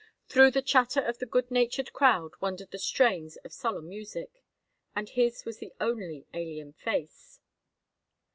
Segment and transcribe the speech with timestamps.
[0.27, 4.43] Through the chatter of the good natured crowd wandered the strains of solemn music,
[4.95, 7.39] and his was the only alien face.